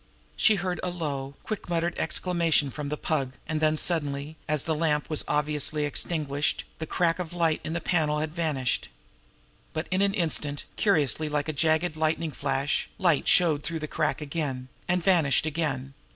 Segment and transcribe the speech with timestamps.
[0.35, 4.73] She heard a low, quick muttered exclamation from the Pug; and then suddenly, as the
[4.73, 8.89] lamp was obviously extinguished, that crack of light in the panel had vanished.
[9.73, 14.21] But in an instant, curiously like a jagged lightning flash, light showed through the crack
[14.21, 15.93] again and vanished again.